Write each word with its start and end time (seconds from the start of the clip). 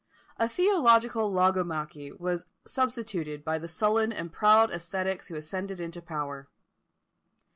A 0.37 0.49
theological 0.49 1.31
logomachy 1.31 2.11
was 2.19 2.47
substituted 2.65 3.45
by 3.45 3.59
the 3.59 3.67
sullen 3.67 4.11
and 4.11 4.33
proud 4.33 4.71
ascetics 4.71 5.27
who 5.27 5.35
ascended 5.35 5.79
into 5.79 6.01
power. 6.01 6.49